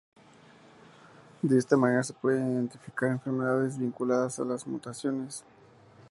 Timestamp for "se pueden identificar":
2.01-3.11